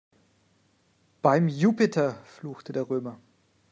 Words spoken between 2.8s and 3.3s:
Römer.